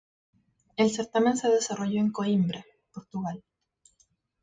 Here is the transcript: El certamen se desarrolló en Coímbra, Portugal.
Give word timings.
El 0.77 0.89
certamen 0.89 1.37
se 1.37 1.47
desarrolló 1.47 1.99
en 2.01 2.11
Coímbra, 2.11 2.65
Portugal. 2.91 3.43